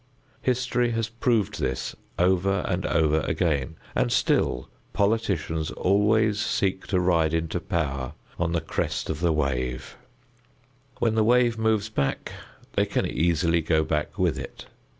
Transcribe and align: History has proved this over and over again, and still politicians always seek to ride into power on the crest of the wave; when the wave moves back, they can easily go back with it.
History 0.41 0.89
has 0.93 1.09
proved 1.09 1.59
this 1.59 1.95
over 2.17 2.65
and 2.67 2.87
over 2.87 3.19
again, 3.19 3.75
and 3.93 4.11
still 4.11 4.67
politicians 4.93 5.69
always 5.69 6.39
seek 6.39 6.87
to 6.87 6.99
ride 6.99 7.35
into 7.35 7.59
power 7.59 8.13
on 8.39 8.51
the 8.53 8.61
crest 8.61 9.11
of 9.11 9.19
the 9.19 9.31
wave; 9.31 9.97
when 10.97 11.13
the 11.13 11.23
wave 11.23 11.59
moves 11.59 11.89
back, 11.89 12.31
they 12.73 12.87
can 12.87 13.05
easily 13.05 13.61
go 13.61 13.83
back 13.83 14.17
with 14.17 14.39
it. 14.39 14.65